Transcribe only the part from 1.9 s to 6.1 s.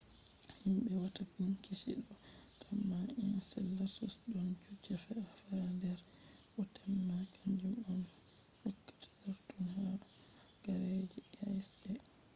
do tamma enceladus don kujeji fe’ata ha der